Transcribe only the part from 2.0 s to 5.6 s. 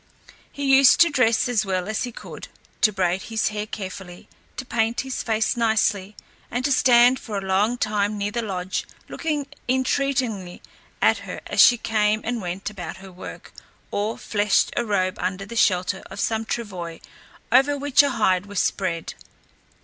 he could, to braid his hair carefully, to paint his face